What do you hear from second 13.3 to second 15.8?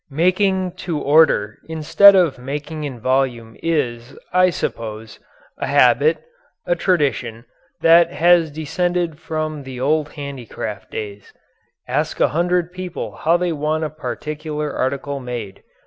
they want a particular article made.